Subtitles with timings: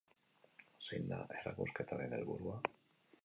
[0.87, 2.59] Zein da erakusketaren helburua?